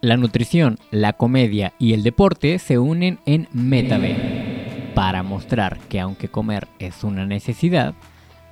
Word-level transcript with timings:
La 0.00 0.16
nutrición, 0.16 0.78
la 0.92 1.14
comedia 1.14 1.72
y 1.80 1.92
el 1.92 2.04
deporte 2.04 2.60
se 2.60 2.78
unen 2.78 3.18
en 3.26 3.48
MetaB 3.52 4.94
para 4.94 5.24
mostrar 5.24 5.80
que 5.88 5.98
aunque 5.98 6.28
comer 6.28 6.68
es 6.78 7.02
una 7.02 7.26
necesidad, 7.26 7.94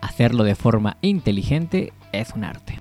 hacerlo 0.00 0.42
de 0.42 0.56
forma 0.56 0.96
inteligente 1.02 1.92
es 2.10 2.32
un 2.32 2.42
arte. 2.42 2.80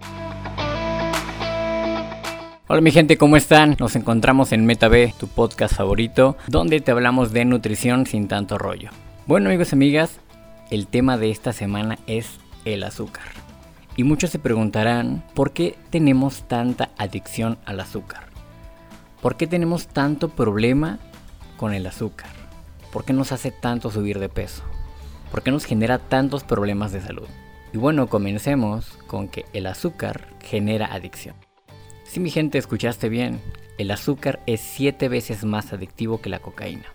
Hola 2.67 2.81
mi 2.81 2.89
gente, 2.89 3.19
¿cómo 3.19 3.37
están? 3.37 3.75
Nos 3.79 3.95
encontramos 3.95 4.51
en 4.51 4.65
MetaB, 4.65 5.13
tu 5.15 5.27
podcast 5.27 5.75
favorito, 5.75 6.35
donde 6.47 6.81
te 6.81 6.89
hablamos 6.89 7.33
de 7.33 7.45
nutrición 7.45 8.07
sin 8.07 8.27
tanto 8.27 8.57
rollo. 8.57 8.89
Bueno 9.27 9.49
amigos 9.49 9.73
y 9.73 9.75
amigas, 9.75 10.19
el 10.71 10.87
tema 10.87 11.19
de 11.19 11.29
esta 11.29 11.53
semana 11.53 11.99
es 12.07 12.39
el 12.65 12.81
azúcar. 12.83 13.25
Y 13.95 14.03
muchos 14.05 14.31
se 14.31 14.39
preguntarán 14.39 15.23
por 15.35 15.51
qué 15.51 15.77
tenemos 15.91 16.47
tanta 16.47 16.89
adicción 16.97 17.59
al 17.65 17.79
azúcar. 17.79 18.24
¿Por 19.25 19.37
qué 19.37 19.47
tenemos 19.47 19.87
tanto 19.87 20.29
problema 20.29 20.99
con 21.57 21.73
el 21.73 21.87
azúcar? 21.87 22.29
¿Por 22.93 23.05
qué 23.05 23.11
nos 23.11 23.31
hace 23.31 23.49
tanto 23.49 23.89
subir 23.89 24.19
de 24.19 24.29
peso? 24.29 24.61
¿Por 25.31 25.41
qué 25.41 25.49
nos 25.49 25.65
genera 25.65 25.97
tantos 25.97 26.43
problemas 26.43 26.91
de 26.91 27.01
salud? 27.01 27.27
Y 27.73 27.79
bueno, 27.79 28.05
comencemos 28.05 28.85
con 29.07 29.27
que 29.27 29.45
el 29.53 29.65
azúcar 29.65 30.27
genera 30.43 30.93
adicción. 30.93 31.35
Si 32.03 32.19
mi 32.19 32.29
gente 32.29 32.59
escuchaste 32.59 33.09
bien, 33.09 33.41
el 33.79 33.89
azúcar 33.89 34.41
es 34.45 34.61
7 34.61 35.09
veces 35.09 35.43
más 35.43 35.73
adictivo 35.73 36.21
que 36.21 36.29
la 36.29 36.37
cocaína. 36.37 36.85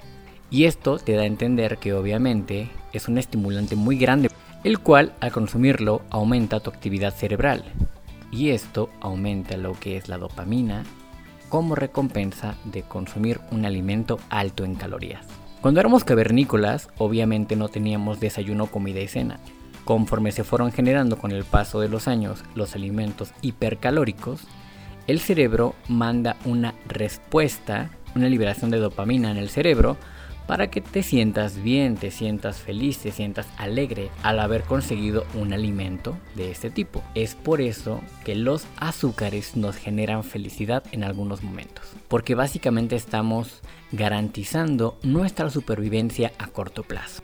Y 0.50 0.66
esto 0.66 1.00
te 1.00 1.14
da 1.14 1.22
a 1.22 1.26
entender 1.26 1.78
que 1.78 1.94
obviamente 1.94 2.70
es 2.92 3.08
un 3.08 3.18
estimulante 3.18 3.74
muy 3.74 3.98
grande, 3.98 4.30
el 4.62 4.78
cual 4.78 5.14
al 5.18 5.32
consumirlo 5.32 6.02
aumenta 6.10 6.60
tu 6.60 6.70
actividad 6.70 7.12
cerebral. 7.12 7.64
Y 8.30 8.50
esto 8.50 8.88
aumenta 9.00 9.56
lo 9.56 9.72
que 9.72 9.96
es 9.96 10.08
la 10.08 10.16
dopamina 10.16 10.84
como 11.50 11.74
recompensa 11.74 12.54
de 12.64 12.80
consumir 12.82 13.40
un 13.50 13.66
alimento 13.66 14.18
alto 14.30 14.64
en 14.64 14.76
calorías. 14.76 15.26
Cuando 15.60 15.80
éramos 15.80 16.04
cavernícolas, 16.04 16.88
obviamente 16.96 17.56
no 17.56 17.68
teníamos 17.68 18.18
desayuno, 18.18 18.68
comida 18.68 19.00
y 19.00 19.08
cena. 19.08 19.40
Conforme 19.84 20.32
se 20.32 20.44
fueron 20.44 20.72
generando 20.72 21.18
con 21.18 21.32
el 21.32 21.44
paso 21.44 21.80
de 21.80 21.88
los 21.88 22.08
años 22.08 22.42
los 22.54 22.74
alimentos 22.74 23.34
hipercalóricos, 23.42 24.44
el 25.06 25.20
cerebro 25.20 25.74
manda 25.88 26.36
una 26.46 26.74
respuesta, 26.86 27.90
una 28.14 28.28
liberación 28.28 28.70
de 28.70 28.78
dopamina 28.78 29.30
en 29.30 29.36
el 29.36 29.50
cerebro 29.50 29.98
para 30.50 30.68
que 30.68 30.80
te 30.80 31.04
sientas 31.04 31.62
bien, 31.62 31.94
te 31.94 32.10
sientas 32.10 32.58
feliz, 32.58 32.98
te 32.98 33.12
sientas 33.12 33.46
alegre 33.56 34.10
al 34.24 34.40
haber 34.40 34.64
conseguido 34.64 35.24
un 35.34 35.52
alimento 35.52 36.18
de 36.34 36.50
este 36.50 36.70
tipo. 36.70 37.04
Es 37.14 37.36
por 37.36 37.60
eso 37.60 38.00
que 38.24 38.34
los 38.34 38.66
azúcares 38.76 39.54
nos 39.54 39.76
generan 39.76 40.24
felicidad 40.24 40.82
en 40.90 41.04
algunos 41.04 41.44
momentos, 41.44 41.84
porque 42.08 42.34
básicamente 42.34 42.96
estamos 42.96 43.60
garantizando 43.92 44.98
nuestra 45.04 45.50
supervivencia 45.50 46.32
a 46.38 46.48
corto 46.48 46.82
plazo. 46.82 47.22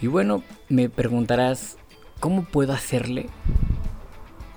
Y 0.00 0.06
bueno, 0.06 0.44
me 0.68 0.88
preguntarás, 0.88 1.76
¿cómo 2.20 2.44
puedo 2.44 2.72
hacerle 2.72 3.26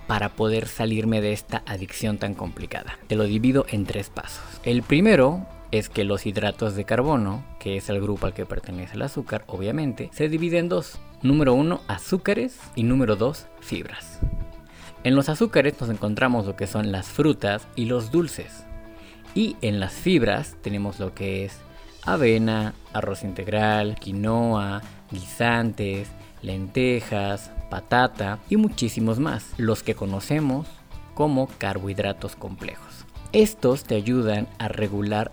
para 0.06 0.30
poder 0.30 0.68
salirme 0.68 1.20
de 1.20 1.34
esta 1.34 1.64
adicción 1.66 2.20
tan 2.20 2.36
complicada? 2.36 3.00
Te 3.08 3.16
lo 3.16 3.24
divido 3.24 3.66
en 3.70 3.88
tres 3.88 4.12
pasos. 4.12 4.44
El 4.64 4.84
primero 4.84 5.48
es 5.72 5.90
que 5.90 6.04
los 6.04 6.26
hidratos 6.26 6.76
de 6.76 6.86
carbono, 6.86 7.44
que 7.60 7.78
es 7.78 7.90
el 7.90 8.02
grupo 8.02 8.26
al 8.26 8.34
que 8.34 8.46
pertenece 8.46 8.96
el 8.96 9.02
azúcar, 9.02 9.44
obviamente, 9.48 10.10
se 10.14 10.30
dividen 10.30 10.66
en 10.66 10.70
dos. 10.70 11.00
Número 11.22 11.54
uno, 11.54 11.82
azúcares 11.88 12.60
y 12.76 12.84
número 12.84 13.16
dos, 13.16 13.48
fibras. 13.62 14.20
En 15.04 15.16
los 15.16 15.30
azúcares 15.30 15.80
nos 15.80 15.90
encontramos 15.90 16.46
lo 16.46 16.56
que 16.56 16.68
son 16.68 16.92
las 16.92 17.08
frutas 17.08 17.68
y 17.76 17.86
los 17.86 18.12
dulces. 18.12 18.66
Y 19.34 19.56
en 19.62 19.80
las 19.80 19.94
fibras 19.94 20.58
tenemos 20.62 21.00
lo 21.00 21.14
que 21.14 21.46
es 21.46 21.58
avena, 22.04 22.74
arroz 22.94 23.24
integral, 23.24 23.96
quinoa, 24.00 24.82
guisantes, 25.10 26.10
lentejas, 26.42 27.52
patata 27.70 28.40
y 28.50 28.58
muchísimos 28.58 29.20
más, 29.20 29.54
los 29.58 29.84
que 29.84 29.96
conocemos 29.96 30.68
como 31.14 31.48
carbohidratos 31.58 32.36
complejos. 32.36 33.06
Estos 33.32 33.86
te 33.86 33.96
ayudan 33.96 34.48
a 34.60 34.68
regular 34.68 35.32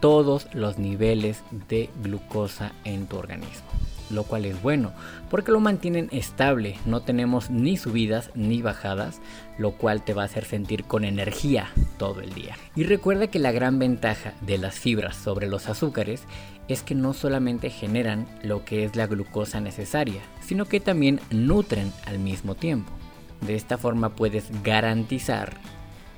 todos 0.00 0.48
los 0.52 0.78
niveles 0.78 1.42
de 1.68 1.90
glucosa 2.02 2.72
en 2.84 3.06
tu 3.06 3.16
organismo. 3.16 3.66
Lo 4.08 4.22
cual 4.22 4.44
es 4.44 4.62
bueno, 4.62 4.92
porque 5.30 5.50
lo 5.50 5.58
mantienen 5.58 6.08
estable, 6.12 6.76
no 6.86 7.00
tenemos 7.00 7.50
ni 7.50 7.76
subidas 7.76 8.30
ni 8.34 8.62
bajadas, 8.62 9.20
lo 9.58 9.72
cual 9.72 10.04
te 10.04 10.14
va 10.14 10.22
a 10.22 10.26
hacer 10.26 10.44
sentir 10.44 10.84
con 10.84 11.04
energía 11.04 11.70
todo 11.98 12.20
el 12.20 12.32
día. 12.32 12.56
Y 12.76 12.84
recuerda 12.84 13.26
que 13.26 13.40
la 13.40 13.50
gran 13.50 13.80
ventaja 13.80 14.34
de 14.42 14.58
las 14.58 14.78
fibras 14.78 15.16
sobre 15.16 15.48
los 15.48 15.68
azúcares 15.68 16.22
es 16.68 16.82
que 16.82 16.94
no 16.94 17.14
solamente 17.14 17.70
generan 17.70 18.26
lo 18.42 18.64
que 18.64 18.84
es 18.84 18.94
la 18.94 19.06
glucosa 19.08 19.60
necesaria, 19.60 20.20
sino 20.40 20.66
que 20.66 20.78
también 20.78 21.20
nutren 21.30 21.92
al 22.06 22.20
mismo 22.20 22.54
tiempo. 22.54 22.92
De 23.40 23.54
esta 23.54 23.76
forma 23.76 24.10
puedes 24.10 24.50
garantizar 24.62 25.54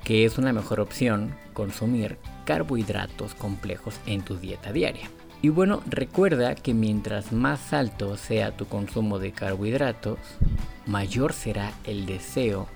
que 0.03 0.25
es 0.25 0.37
una 0.37 0.53
mejor 0.53 0.79
opción 0.79 1.35
consumir 1.53 2.17
carbohidratos 2.49 3.35
complejos 3.35 3.99
en 4.07 4.23
tu 4.23 4.37
dieta 4.37 4.73
diaria. 4.73 5.07
Y 5.43 5.49
bueno, 5.49 5.83
recuerda 5.85 6.55
que 6.55 6.73
mientras 6.73 7.31
más 7.31 7.73
alto 7.73 8.17
sea 8.17 8.57
tu 8.57 8.65
consumo 8.65 9.19
de 9.19 9.33
carbohidratos, 9.33 10.17
mayor 10.87 11.33
será 11.33 11.71
el 11.83 12.07
deseo 12.07 12.67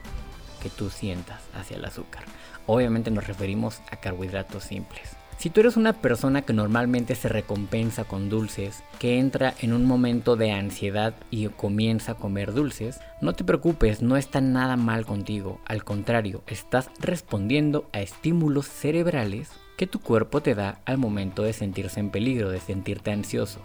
que 0.62 0.70
tú 0.70 0.92
sientas 0.92 1.42
hacia 1.56 1.78
el 1.78 1.86
azúcar. 1.86 2.22
Obviamente 2.68 3.10
nos 3.10 3.26
referimos 3.26 3.82
a 3.90 3.96
carbohidratos 3.96 4.66
simples. 4.66 5.18
Si 5.40 5.50
tú 5.50 5.62
eres 5.62 5.76
una 5.76 5.94
persona 5.94 6.44
que 6.44 6.54
normalmente 6.54 7.16
se 7.16 7.28
recompensa 7.28 8.04
con 8.04 8.30
dulces, 8.30 8.84
que 9.00 9.18
entra 9.18 9.56
en 9.60 9.74
un 9.74 9.86
momento 9.86 10.36
de 10.36 10.52
ansiedad 10.52 11.16
y 11.32 11.48
comienza 11.48 12.12
a 12.12 12.16
comer 12.18 12.54
dulces, 12.54 13.00
no 13.22 13.34
te 13.34 13.44
preocupes, 13.44 14.04
no 14.04 14.18
está 14.18 14.40
nada 14.40 14.78
mal 14.78 15.08
contigo. 15.08 15.60
Al 15.66 15.84
contrario, 15.84 16.44
estás 16.46 16.92
respondiendo 17.00 17.90
a 17.92 18.02
estímulos 18.02 18.68
cerebrales 18.68 19.50
que 19.84 19.88
tu 19.88 20.00
cuerpo 20.00 20.40
te 20.40 20.56
da 20.56 20.80
al 20.86 20.98
momento 20.98 21.44
de 21.44 21.52
sentirse 21.52 22.00
en 22.00 22.10
peligro, 22.10 22.50
de 22.50 22.62
sentirte 22.62 23.12
ansioso. 23.12 23.60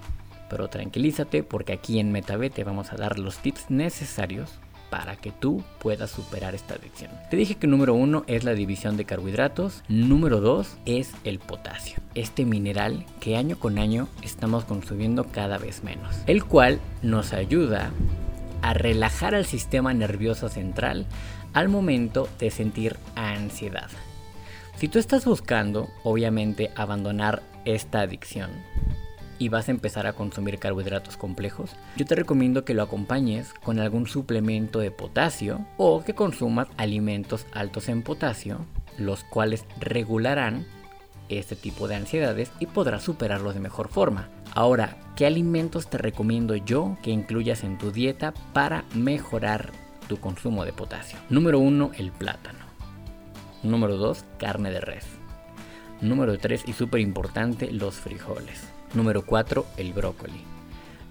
Pero 0.51 0.67
tranquilízate 0.67 1.45
porque 1.45 1.73
aquí 1.73 2.01
en 2.01 2.11
MetaB 2.11 2.51
te 2.51 2.65
vamos 2.65 2.93
a 2.93 2.97
dar 2.97 3.21
los 3.21 3.39
tips 3.39 3.71
necesarios 3.71 4.59
para 4.91 5.15
que 5.15 5.31
tú 5.31 5.63
puedas 5.79 6.11
superar 6.11 6.57
esta 6.57 6.75
adicción. 6.75 7.13
Te 7.31 7.37
dije 7.37 7.55
que 7.55 7.69
número 7.69 7.95
uno 7.95 8.25
es 8.27 8.43
la 8.43 8.55
división 8.55 8.97
de 8.97 9.05
carbohidratos, 9.05 9.85
número 9.87 10.41
dos 10.41 10.77
es 10.87 11.13
el 11.23 11.39
potasio, 11.39 11.99
este 12.17 12.45
mineral 12.45 13.07
que 13.21 13.37
año 13.37 13.57
con 13.57 13.79
año 13.79 14.09
estamos 14.25 14.65
consumiendo 14.65 15.23
cada 15.31 15.57
vez 15.57 15.85
menos, 15.85 16.17
el 16.27 16.43
cual 16.43 16.81
nos 17.01 17.33
ayuda 17.33 17.93
a 18.61 18.75
relajar 18.75 19.37
al 19.37 19.47
sistema 19.47 19.95
nervioso 19.95 20.49
central 20.49 21.07
al 21.53 21.69
momento 21.69 22.29
de 22.41 22.51
sentir 22.51 22.97
ansiedad. 23.15 23.89
Si 24.79 24.87
tú 24.87 25.01
estás 25.01 25.25
buscando, 25.25 25.89
obviamente, 26.05 26.71
abandonar 26.77 27.43
esta 27.65 28.01
adicción, 28.01 28.51
y 29.41 29.49
vas 29.49 29.69
a 29.69 29.73
empezar 29.73 30.07
a 30.07 30.13
consumir 30.13 30.61
carbohidratos 30.61 31.17
complejos, 31.17 31.71
yo 31.97 32.07
te 32.07 32.15
recomiendo 32.15 32.65
que 32.65 32.75
lo 32.75 32.85
acompañes 32.85 33.53
con 33.65 33.81
algún 33.81 34.07
suplemento 34.07 34.79
de 34.79 34.93
potasio 34.93 35.67
o 35.79 36.05
que 36.05 36.15
consumas 36.15 36.69
alimentos 36.77 37.45
altos 37.53 37.89
en 37.89 38.03
potasio, 38.03 38.67
los 38.99 39.25
cuales 39.25 39.65
regularán 39.81 40.65
este 41.29 41.57
tipo 41.57 41.89
de 41.89 41.97
ansiedades 41.97 42.53
y 42.61 42.67
podrás 42.67 43.03
superarlos 43.03 43.55
de 43.55 43.61
mejor 43.61 43.89
forma. 43.89 44.29
Ahora, 44.55 44.97
¿qué 45.17 45.27
alimentos 45.27 45.91
te 45.91 45.99
recomiendo 45.99 46.55
yo 46.55 46.97
que 47.03 47.11
incluyas 47.11 47.65
en 47.65 47.79
tu 47.79 47.91
dieta 47.91 48.33
para 48.53 48.85
mejorar 48.95 49.73
tu 50.09 50.19
consumo 50.19 50.65
de 50.65 50.73
potasio? 50.73 51.19
Número 51.31 51.59
1, 51.59 51.93
el 51.99 52.13
plátano. 52.13 52.68
Número 53.63 53.97
2, 53.97 54.25
carne 54.39 54.71
de 54.71 54.81
res. 54.81 55.05
Número 56.01 56.39
3 56.39 56.65
y 56.67 56.73
súper 56.75 57.01
importante, 57.01 57.73
los 57.73 57.97
frijoles. 57.97 58.69
Número 58.95 59.27
4, 59.27 59.67
el 59.77 59.93
brócoli. 59.93 60.43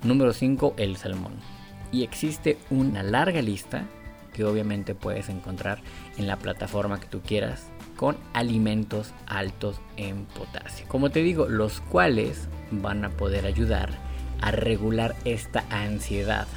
Número 0.04 0.32
5, 0.32 0.76
el 0.78 0.96
salmón. 0.96 1.34
Y 1.92 2.04
existe 2.04 2.58
una 2.70 3.04
larga 3.04 3.42
lista 3.42 3.86
que 4.34 4.46
obviamente 4.46 4.96
puedes 4.96 5.28
encontrar 5.28 5.80
en 6.18 6.28
la 6.28 6.38
plataforma 6.38 7.00
que 7.00 7.08
tú 7.08 7.22
quieras 7.22 7.68
con 7.98 8.16
alimentos 8.34 9.14
altos 9.26 9.82
en 9.98 10.26
potasio. 10.26 10.88
Como 10.88 11.10
te 11.10 11.24
digo, 11.24 11.48
los 11.48 11.82
cuales 11.82 12.48
van 12.72 13.04
a 13.04 13.10
poder 13.10 13.46
ayudar 13.46 13.90
a 14.40 14.52
regular 14.52 15.16
esta 15.26 15.66
ansiedad 15.70 16.48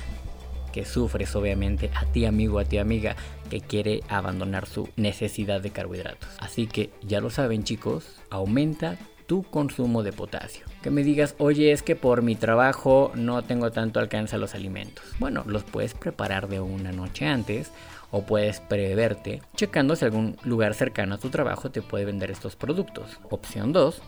que 0.72 0.84
sufres 0.84 1.34
obviamente 1.36 1.90
a 1.94 2.06
ti 2.06 2.24
amigo, 2.24 2.58
a 2.58 2.64
ti 2.64 2.78
amiga 2.78 3.16
que 3.48 3.60
quiere 3.60 4.02
abandonar 4.08 4.66
su 4.66 4.88
necesidad 4.96 5.60
de 5.60 5.70
carbohidratos. 5.70 6.28
Así 6.38 6.66
que 6.66 6.90
ya 7.02 7.20
lo 7.20 7.30
saben 7.30 7.64
chicos, 7.64 8.20
aumenta 8.30 8.96
tu 9.26 9.44
consumo 9.44 10.02
de 10.02 10.12
potasio. 10.12 10.66
Que 10.82 10.90
me 10.90 11.04
digas, 11.04 11.36
oye, 11.38 11.70
es 11.70 11.82
que 11.82 11.94
por 11.94 12.22
mi 12.22 12.34
trabajo 12.34 13.12
no 13.14 13.42
tengo 13.42 13.70
tanto 13.70 14.00
alcance 14.00 14.34
a 14.34 14.40
los 14.40 14.54
alimentos. 14.56 15.04
Bueno, 15.20 15.44
los 15.46 15.62
puedes 15.62 15.94
preparar 15.94 16.48
de 16.48 16.58
una 16.58 16.90
noche 16.90 17.26
antes 17.26 17.70
o 18.10 18.22
puedes 18.22 18.58
preverte 18.60 19.40
checando 19.54 19.94
si 19.94 20.04
algún 20.04 20.36
lugar 20.42 20.74
cercano 20.74 21.14
a 21.14 21.18
tu 21.18 21.30
trabajo 21.30 21.70
te 21.70 21.80
puede 21.80 22.06
vender 22.06 22.30
estos 22.30 22.56
productos. 22.56 23.20
Opción 23.30 23.72
2, 23.72 24.02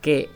que 0.00 0.30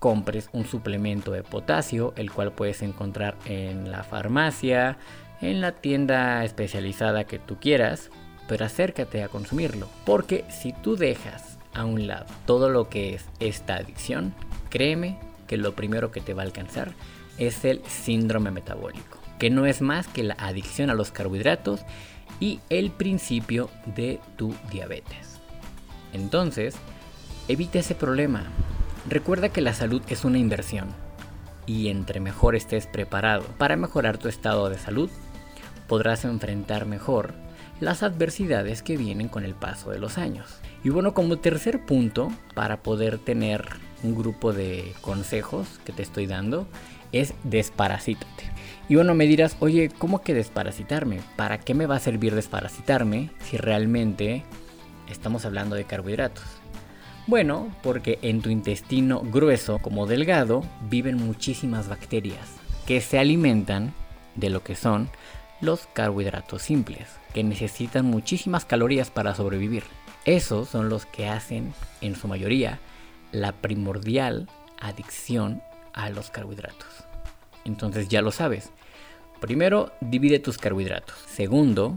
compres 0.00 0.48
un 0.52 0.66
suplemento 0.66 1.30
de 1.30 1.44
potasio, 1.44 2.12
el 2.16 2.32
cual 2.32 2.50
puedes 2.50 2.82
encontrar 2.82 3.36
en 3.44 3.92
la 3.92 4.02
farmacia, 4.02 4.98
en 5.40 5.60
la 5.60 5.72
tienda 5.72 6.42
especializada 6.42 7.24
que 7.24 7.38
tú 7.38 7.58
quieras, 7.60 8.10
pero 8.48 8.64
acércate 8.64 9.22
a 9.22 9.28
consumirlo. 9.28 9.88
Porque 10.04 10.44
si 10.48 10.72
tú 10.72 10.96
dejas 10.96 11.58
a 11.74 11.84
un 11.84 12.08
lado 12.08 12.26
todo 12.46 12.70
lo 12.70 12.88
que 12.88 13.14
es 13.14 13.26
esta 13.38 13.76
adicción, 13.76 14.34
créeme 14.70 15.18
que 15.46 15.58
lo 15.58 15.76
primero 15.76 16.10
que 16.10 16.20
te 16.20 16.34
va 16.34 16.42
a 16.42 16.46
alcanzar 16.46 16.92
es 17.38 17.64
el 17.64 17.82
síndrome 17.86 18.50
metabólico, 18.50 19.18
que 19.38 19.50
no 19.50 19.66
es 19.66 19.82
más 19.82 20.08
que 20.08 20.22
la 20.22 20.34
adicción 20.34 20.90
a 20.90 20.94
los 20.94 21.12
carbohidratos 21.12 21.82
y 22.40 22.60
el 22.70 22.90
principio 22.90 23.68
de 23.84 24.18
tu 24.36 24.54
diabetes. 24.70 25.40
Entonces, 26.12 26.74
evita 27.48 27.78
ese 27.78 27.94
problema. 27.94 28.44
Recuerda 29.08 29.48
que 29.48 29.62
la 29.62 29.72
salud 29.72 30.02
es 30.08 30.24
una 30.24 30.38
inversión 30.38 30.88
y 31.66 31.88
entre 31.88 32.20
mejor 32.20 32.54
estés 32.54 32.86
preparado 32.86 33.44
para 33.56 33.76
mejorar 33.76 34.18
tu 34.18 34.28
estado 34.28 34.68
de 34.68 34.78
salud, 34.78 35.10
podrás 35.88 36.24
enfrentar 36.24 36.84
mejor 36.84 37.32
las 37.80 38.02
adversidades 38.02 38.82
que 38.82 38.98
vienen 38.98 39.28
con 39.28 39.44
el 39.44 39.54
paso 39.54 39.90
de 39.90 39.98
los 39.98 40.18
años. 40.18 40.60
Y 40.84 40.90
bueno, 40.90 41.14
como 41.14 41.38
tercer 41.38 41.84
punto, 41.86 42.30
para 42.54 42.82
poder 42.82 43.18
tener 43.18 43.64
un 44.02 44.14
grupo 44.14 44.52
de 44.52 44.92
consejos 45.00 45.80
que 45.84 45.92
te 45.92 46.02
estoy 46.02 46.26
dando, 46.26 46.66
es 47.12 47.32
desparasítate. 47.42 48.52
Y 48.88 48.96
bueno, 48.96 49.14
me 49.14 49.26
dirás, 49.26 49.56
oye, 49.60 49.90
¿cómo 49.96 50.20
que 50.22 50.34
desparasitarme? 50.34 51.20
¿Para 51.36 51.58
qué 51.58 51.74
me 51.74 51.86
va 51.86 51.96
a 51.96 52.00
servir 52.00 52.34
desparasitarme 52.34 53.30
si 53.40 53.56
realmente 53.56 54.44
estamos 55.08 55.44
hablando 55.46 55.74
de 55.74 55.84
carbohidratos? 55.84 56.59
Bueno, 57.26 57.72
porque 57.82 58.18
en 58.22 58.42
tu 58.42 58.50
intestino 58.50 59.20
grueso 59.20 59.78
como 59.78 60.06
delgado 60.06 60.62
viven 60.88 61.16
muchísimas 61.16 61.88
bacterias 61.88 62.56
que 62.86 63.00
se 63.00 63.18
alimentan 63.18 63.94
de 64.34 64.50
lo 64.50 64.64
que 64.64 64.74
son 64.74 65.08
los 65.60 65.86
carbohidratos 65.92 66.62
simples, 66.62 67.08
que 67.32 67.44
necesitan 67.44 68.06
muchísimas 68.06 68.64
calorías 68.64 69.10
para 69.10 69.34
sobrevivir. 69.34 69.84
Esos 70.24 70.68
son 70.68 70.88
los 70.88 71.06
que 71.06 71.28
hacen, 71.28 71.72
en 72.00 72.16
su 72.16 72.26
mayoría, 72.26 72.80
la 73.32 73.52
primordial 73.52 74.48
adicción 74.80 75.62
a 75.92 76.10
los 76.10 76.30
carbohidratos. 76.30 77.04
Entonces 77.64 78.08
ya 78.08 78.22
lo 78.22 78.32
sabes. 78.32 78.70
Primero, 79.40 79.92
divide 80.00 80.38
tus 80.38 80.58
carbohidratos. 80.58 81.16
Segundo, 81.26 81.96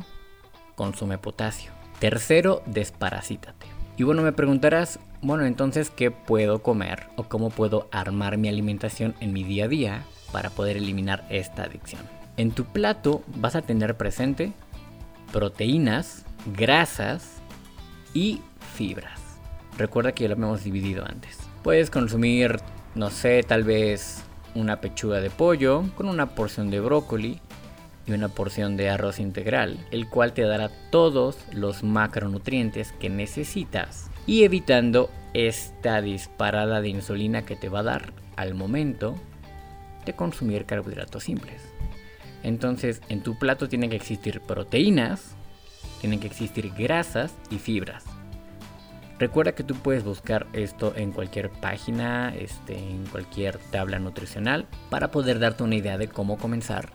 consume 0.76 1.18
potasio. 1.18 1.72
Tercero, 2.00 2.62
desparasítate. 2.66 3.73
Y 3.96 4.04
bueno, 4.04 4.24
me 4.24 4.32
preguntarás, 4.32 5.00
bueno, 5.22 5.46
entonces, 5.46 5.92
¿qué 5.92 6.10
puedo 6.10 6.64
comer 6.64 7.08
o 7.16 7.24
cómo 7.24 7.52
puedo 7.52 7.88
armar 7.92 8.38
mi 8.38 8.50
alimentación 8.50 9.14
en 9.20 9.34
mi 9.34 9.44
día 9.44 9.66
a 9.66 9.68
día 9.68 10.04
para 10.32 10.50
poder 10.50 10.78
eliminar 10.78 11.26
esta 11.30 11.64
adicción? 11.64 12.02
En 12.36 12.52
tu 12.52 12.66
plato 12.66 13.22
vas 13.36 13.56
a 13.56 13.62
tener 13.62 13.96
presente 13.96 14.52
proteínas, 15.32 16.26
grasas 16.58 17.42
y 18.16 18.42
fibras. 18.76 19.20
Recuerda 19.78 20.14
que 20.14 20.24
ya 20.24 20.30
lo 20.30 20.36
hemos 20.36 20.64
dividido 20.64 21.06
antes. 21.06 21.38
Puedes 21.62 21.92
consumir, 21.92 22.58
no 22.96 23.12
sé, 23.12 23.44
tal 23.44 23.64
vez 23.64 24.24
una 24.56 24.82
pechuga 24.82 25.20
de 25.20 25.30
pollo 25.30 25.84
con 25.96 26.08
una 26.08 26.36
porción 26.36 26.70
de 26.72 26.80
brócoli 26.80 27.40
y 28.06 28.12
una 28.12 28.30
porción 28.30 28.78
de 28.78 28.90
arroz 28.90 29.20
integral, 29.20 29.78
el 29.92 30.08
cual 30.10 30.34
te 30.34 30.44
dará 30.44 30.70
todos 30.90 31.38
los 31.54 31.84
macronutrientes 31.84 32.92
que 32.94 33.10
necesitas 33.10 34.10
y 34.26 34.44
evitando 34.44 35.10
esta 35.34 36.02
disparada 36.02 36.82
de 36.82 36.90
insulina 36.90 37.44
que 37.44 37.56
te 37.56 37.70
va 37.70 37.80
a 37.80 37.84
dar 37.84 38.14
al 38.36 38.54
momento 38.54 39.16
de 40.06 40.14
consumir 40.14 40.66
carbohidratos 40.66 41.24
simples. 41.24 41.62
Entonces, 42.44 43.02
en 43.10 43.22
tu 43.22 43.38
plato 43.38 43.70
tienen 43.70 43.90
que 43.90 43.96
existir 43.96 44.42
proteínas, 44.42 45.36
tienen 46.02 46.20
que 46.20 46.28
existir 46.28 46.72
grasas 46.78 47.34
y 47.50 47.58
fibras. 47.58 48.04
Recuerda 49.18 49.54
que 49.54 49.64
tú 49.64 49.76
puedes 49.76 50.04
buscar 50.04 50.48
esto 50.52 50.94
en 50.98 51.12
cualquier 51.12 51.50
página, 51.50 52.34
este, 52.36 52.78
en 52.78 53.06
cualquier 53.06 53.58
tabla 53.72 54.00
nutricional, 54.00 54.66
para 54.90 55.12
poder 55.12 55.40
darte 55.40 55.64
una 55.64 55.76
idea 55.76 55.98
de 55.98 56.10
cómo 56.10 56.38
comenzar 56.38 56.92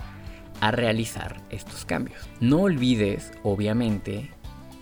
a 0.61 0.71
realizar 0.71 1.41
estos 1.51 1.85
cambios. 1.85 2.29
No 2.41 2.63
olvides, 2.63 3.33
obviamente, 3.43 4.31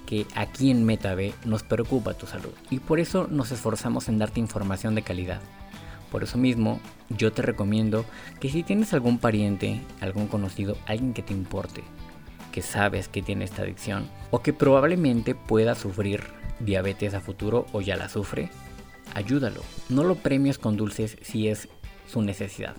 que 0.06 0.26
aquí 0.34 0.70
en 0.70 0.84
MetaB 0.84 1.32
nos 1.44 1.62
preocupa 1.62 2.14
tu 2.14 2.26
salud 2.26 2.52
y 2.70 2.78
por 2.78 3.00
eso 3.00 3.26
nos 3.28 3.50
esforzamos 3.52 4.08
en 4.08 4.19
darte 4.19 4.40
información 4.40 4.94
de 4.94 5.02
calidad. 5.02 5.40
Por 6.11 6.23
eso 6.23 6.38
mismo, 6.38 6.81
yo 7.11 7.32
te 7.32 7.43
recomiendo 7.43 8.05
que 8.40 8.49
si 8.49 8.62
tienes 8.62 8.94
algún 8.94 9.19
pariente, 9.19 9.81
algún 10.00 10.28
conocido, 10.28 10.78
alguien 10.87 11.12
que 11.12 11.23
te 11.23 11.32
importe, 11.32 11.82
que 12.52 12.62
sabes 12.62 13.08
que 13.08 13.22
tiene 13.22 13.44
esta 13.44 13.62
adicción 13.62 14.08
o 14.31 14.40
que 14.40 14.52
probablemente 14.52 15.34
pueda 15.34 15.75
sufrir 15.75 16.22
diabetes 16.61 17.12
a 17.12 17.20
futuro 17.20 17.67
o 17.72 17.81
ya 17.81 17.96
la 17.96 18.08
sufre, 18.08 18.50
ayúdalo. 19.14 19.62
No 19.88 20.05
lo 20.05 20.14
premias 20.14 20.58
con 20.58 20.76
dulces 20.76 21.19
si 21.20 21.49
es 21.49 21.69
su 22.06 22.22
necesidad. 22.22 22.76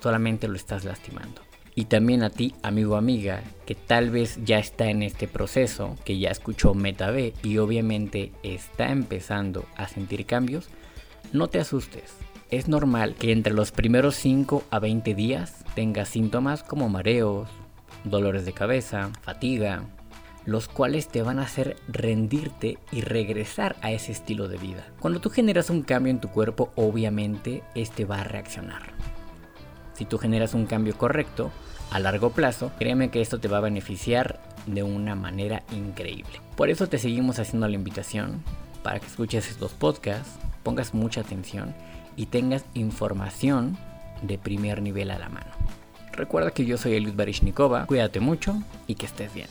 Solamente 0.00 0.46
lo 0.46 0.54
estás 0.54 0.84
lastimando. 0.84 1.47
Y 1.78 1.84
también 1.84 2.24
a 2.24 2.30
ti, 2.30 2.56
amigo 2.64 2.96
amiga, 2.96 3.40
que 3.64 3.76
tal 3.76 4.10
vez 4.10 4.40
ya 4.44 4.58
está 4.58 4.90
en 4.90 5.04
este 5.04 5.28
proceso, 5.28 5.94
que 6.04 6.18
ya 6.18 6.28
escuchó 6.28 6.74
Meta 6.74 7.12
B 7.12 7.34
y 7.44 7.58
obviamente 7.58 8.32
está 8.42 8.90
empezando 8.90 9.64
a 9.76 9.86
sentir 9.86 10.26
cambios, 10.26 10.70
no 11.32 11.46
te 11.46 11.60
asustes. 11.60 12.16
Es 12.50 12.66
normal 12.66 13.14
que 13.14 13.30
entre 13.30 13.54
los 13.54 13.70
primeros 13.70 14.16
5 14.16 14.64
a 14.70 14.80
20 14.80 15.14
días 15.14 15.64
tengas 15.76 16.08
síntomas 16.08 16.64
como 16.64 16.88
mareos, 16.88 17.48
dolores 18.02 18.44
de 18.44 18.54
cabeza, 18.54 19.12
fatiga, 19.22 19.84
los 20.46 20.66
cuales 20.66 21.06
te 21.06 21.22
van 21.22 21.38
a 21.38 21.42
hacer 21.42 21.76
rendirte 21.86 22.78
y 22.90 23.02
regresar 23.02 23.76
a 23.82 23.92
ese 23.92 24.10
estilo 24.10 24.48
de 24.48 24.56
vida. 24.56 24.84
Cuando 24.98 25.20
tú 25.20 25.30
generas 25.30 25.70
un 25.70 25.82
cambio 25.82 26.10
en 26.10 26.20
tu 26.20 26.28
cuerpo, 26.28 26.72
obviamente 26.74 27.62
este 27.76 28.04
va 28.04 28.22
a 28.22 28.24
reaccionar. 28.24 28.97
Si 29.98 30.04
tú 30.04 30.16
generas 30.16 30.54
un 30.54 30.66
cambio 30.66 30.96
correcto, 30.96 31.50
a 31.90 31.98
largo 31.98 32.30
plazo, 32.30 32.70
créeme 32.78 33.10
que 33.10 33.20
esto 33.20 33.40
te 33.40 33.48
va 33.48 33.58
a 33.58 33.62
beneficiar 33.62 34.38
de 34.66 34.84
una 34.84 35.16
manera 35.16 35.64
increíble. 35.72 36.40
Por 36.56 36.70
eso 36.70 36.86
te 36.86 36.98
seguimos 36.98 37.40
haciendo 37.40 37.66
la 37.66 37.74
invitación 37.74 38.44
para 38.84 39.00
que 39.00 39.08
escuches 39.08 39.50
estos 39.50 39.72
podcasts, 39.72 40.38
pongas 40.62 40.94
mucha 40.94 41.22
atención 41.22 41.74
y 42.14 42.26
tengas 42.26 42.64
información 42.74 43.76
de 44.22 44.38
primer 44.38 44.82
nivel 44.82 45.10
a 45.10 45.18
la 45.18 45.30
mano. 45.30 45.50
Recuerda 46.12 46.52
que 46.52 46.64
yo 46.64 46.78
soy 46.78 46.94
Eliud 46.94 47.14
Barishnikova, 47.16 47.86
cuídate 47.86 48.20
mucho 48.20 48.62
y 48.86 48.94
que 48.94 49.06
estés 49.06 49.34
bien. 49.34 49.48